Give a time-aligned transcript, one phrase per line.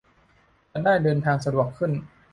[0.71, 1.91] จะได้เดินทางสะดวกขึ้น